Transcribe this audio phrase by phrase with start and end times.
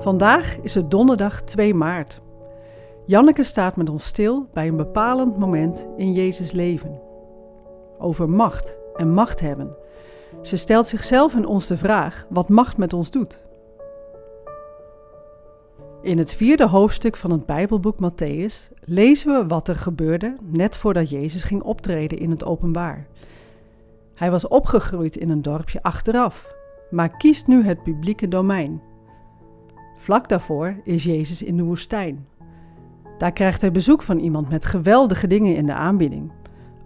[0.00, 2.22] Vandaag is het donderdag 2 maart.
[3.06, 7.00] Janneke staat met ons stil bij een bepalend moment in Jezus' leven.
[7.98, 9.76] Over macht en macht hebben.
[10.42, 13.40] Ze stelt zichzelf en ons de vraag wat macht met ons doet.
[16.02, 21.10] In het vierde hoofdstuk van het Bijbelboek Matthäus lezen we wat er gebeurde net voordat
[21.10, 23.06] Jezus ging optreden in het openbaar.
[24.14, 26.54] Hij was opgegroeid in een dorpje achteraf,
[26.90, 28.89] maar kiest nu het publieke domein.
[30.00, 32.26] Vlak daarvoor is Jezus in de woestijn.
[33.18, 36.32] Daar krijgt hij bezoek van iemand met geweldige dingen in de aanbieding.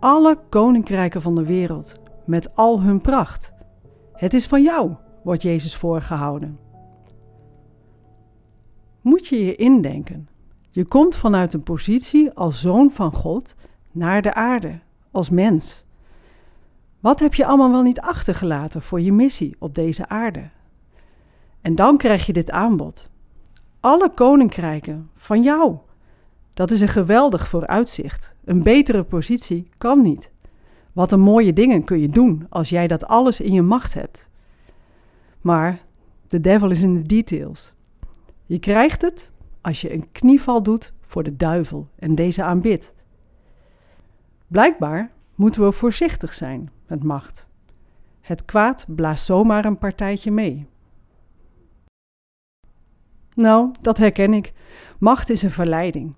[0.00, 3.52] Alle koninkrijken van de wereld, met al hun pracht.
[4.12, 6.58] Het is van jou, wordt Jezus voorgehouden.
[9.00, 10.28] Moet je je indenken.
[10.70, 13.54] Je komt vanuit een positie als zoon van God
[13.90, 14.78] naar de aarde,
[15.10, 15.84] als mens.
[17.00, 20.50] Wat heb je allemaal wel niet achtergelaten voor je missie op deze aarde?
[21.60, 23.10] En dan krijg je dit aanbod.
[23.80, 25.76] Alle koninkrijken van jou.
[26.54, 28.34] Dat is een geweldig vooruitzicht.
[28.44, 30.30] Een betere positie kan niet.
[30.92, 34.28] Wat een mooie dingen kun je doen als jij dat alles in je macht hebt.
[35.40, 35.80] Maar
[36.28, 37.72] de devil is in de details.
[38.46, 42.92] Je krijgt het als je een knieval doet voor de duivel en deze aanbidt.
[44.46, 47.46] Blijkbaar moeten we voorzichtig zijn met macht.
[48.20, 50.66] Het kwaad blaast zomaar een partijtje mee.
[53.38, 54.52] Nou, dat herken ik.
[54.98, 56.14] Macht is een verleiding.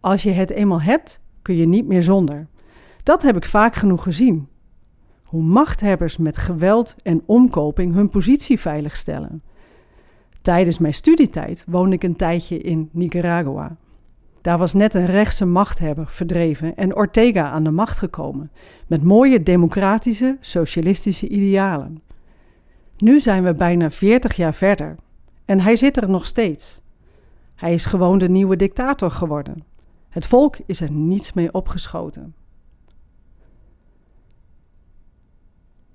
[0.00, 2.46] Als je het eenmaal hebt, kun je niet meer zonder.
[3.02, 4.48] Dat heb ik vaak genoeg gezien.
[5.24, 9.42] Hoe machthebbers met geweld en omkoping hun positie veiligstellen.
[10.42, 13.76] Tijdens mijn studietijd woonde ik een tijdje in Nicaragua.
[14.40, 18.50] Daar was net een rechtse machthebber verdreven en Ortega aan de macht gekomen,
[18.86, 22.02] met mooie democratische, socialistische idealen.
[22.96, 24.96] Nu zijn we bijna 40 jaar verder
[25.48, 26.80] en hij zit er nog steeds.
[27.54, 29.64] Hij is gewoon de nieuwe dictator geworden.
[30.08, 32.34] Het volk is er niets mee opgeschoten.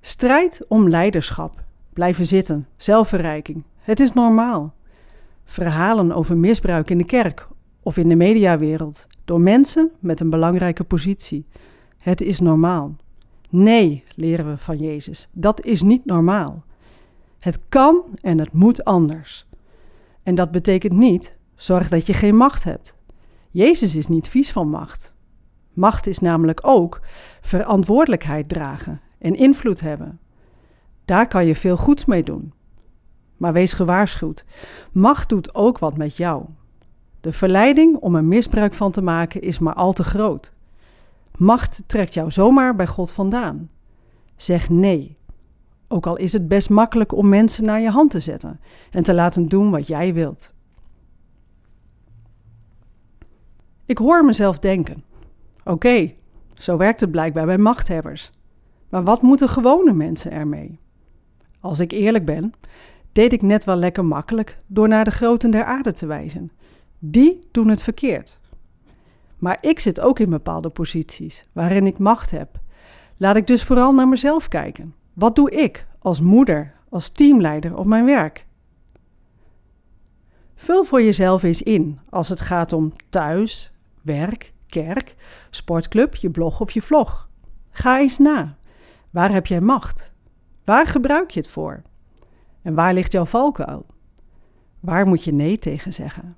[0.00, 1.64] Strijd om leiderschap.
[1.92, 3.62] Blijven zitten, zelfverrijking.
[3.78, 4.74] Het is normaal.
[5.44, 7.48] Verhalen over misbruik in de kerk
[7.82, 11.46] of in de mediawereld door mensen met een belangrijke positie.
[11.98, 12.96] Het is normaal.
[13.48, 16.64] Nee, leren we van Jezus, dat is niet normaal.
[17.46, 19.46] Het kan en het moet anders.
[20.22, 22.96] En dat betekent niet, zorg dat je geen macht hebt.
[23.50, 25.14] Jezus is niet vies van macht.
[25.72, 27.00] Macht is namelijk ook
[27.40, 30.20] verantwoordelijkheid dragen en invloed hebben.
[31.04, 32.52] Daar kan je veel goeds mee doen.
[33.36, 34.44] Maar wees gewaarschuwd,
[34.92, 36.44] macht doet ook wat met jou.
[37.20, 40.52] De verleiding om er misbruik van te maken is maar al te groot.
[41.36, 43.70] Macht trekt jou zomaar bij God vandaan.
[44.36, 45.16] Zeg nee.
[45.88, 48.60] Ook al is het best makkelijk om mensen naar je hand te zetten
[48.90, 50.54] en te laten doen wat jij wilt.
[53.86, 55.04] Ik hoor mezelf denken:
[55.64, 56.12] oké,
[56.54, 58.30] zo werkt het blijkbaar bij machthebbers.
[58.88, 60.78] Maar wat moeten gewone mensen ermee?
[61.60, 62.52] Als ik eerlijk ben,
[63.12, 66.50] deed ik net wel lekker makkelijk door naar de groten der aarde te wijzen.
[66.98, 68.38] Die doen het verkeerd.
[69.38, 72.60] Maar ik zit ook in bepaalde posities waarin ik macht heb.
[73.16, 74.94] Laat ik dus vooral naar mezelf kijken.
[75.16, 78.46] Wat doe ik als moeder, als teamleider op mijn werk?
[80.54, 83.72] Vul voor jezelf eens in als het gaat om thuis,
[84.02, 85.14] werk, kerk,
[85.50, 87.28] sportclub, je blog of je vlog.
[87.70, 88.56] Ga eens na.
[89.10, 90.12] Waar heb jij macht?
[90.64, 91.82] Waar gebruik je het voor?
[92.62, 93.86] En waar ligt jouw valkuil?
[94.80, 96.36] Waar moet je nee tegen zeggen?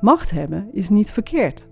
[0.00, 1.68] Macht hebben is niet verkeerd.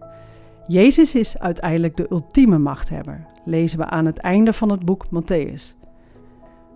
[0.67, 5.77] Jezus is uiteindelijk de ultieme machthebber, lezen we aan het einde van het boek Matthäus.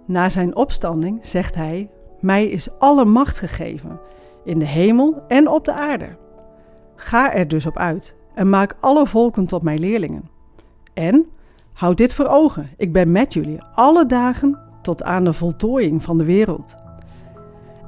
[0.04, 1.90] Na zijn opstanding zegt hij:
[2.20, 4.00] Mij is alle macht gegeven,
[4.44, 6.08] in de hemel en op de aarde.
[6.96, 10.28] Ga er dus op uit en maak alle volken tot mijn leerlingen.
[10.94, 11.26] En
[11.72, 16.18] houd dit voor ogen: ik ben met jullie alle dagen tot aan de voltooiing van
[16.18, 16.76] de wereld.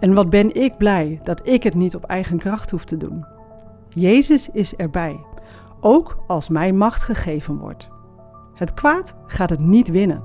[0.01, 3.25] En wat ben ik blij dat ik het niet op eigen kracht hoef te doen.
[3.89, 5.21] Jezus is erbij,
[5.81, 7.89] ook als mij macht gegeven wordt.
[8.55, 10.23] Het kwaad gaat het niet winnen.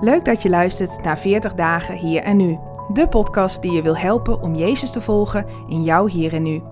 [0.00, 2.58] Leuk dat je luistert naar 40 dagen hier en nu.
[2.92, 6.62] De podcast die je wil helpen om Jezus te volgen in jouw hier en nu.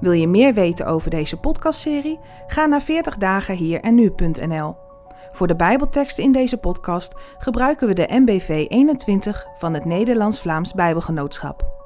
[0.00, 2.18] Wil je meer weten over deze podcastserie?
[2.46, 4.89] Ga naar 40 dagen hier en nu.nl.
[5.32, 11.79] Voor de Bijbelteksten in deze podcast gebruiken we de MBV 21 van het Nederlands-Vlaams Bijbelgenootschap.